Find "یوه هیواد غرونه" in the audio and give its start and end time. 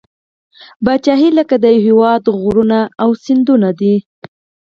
1.75-2.79